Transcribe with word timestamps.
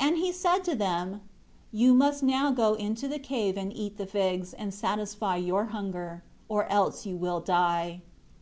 2 0.00 0.06
And 0.06 0.16
He 0.16 0.32
said 0.32 0.60
to 0.60 0.74
them, 0.74 1.20
"You 1.72 1.92
must 1.92 2.22
now 2.22 2.50
go 2.50 2.72
into 2.72 3.06
the 3.06 3.18
cave 3.18 3.58
and 3.58 3.70
eat 3.70 3.98
the 3.98 4.06
figs, 4.06 4.54
and 4.54 4.72
satisfy 4.72 5.36
your 5.36 5.66
hunger, 5.66 6.24
or 6.48 6.64
else 6.72 7.04
you 7.04 7.18
will 7.18 7.40
die." 7.40 8.00